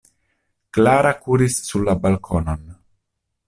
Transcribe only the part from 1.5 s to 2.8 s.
sur la balkonon.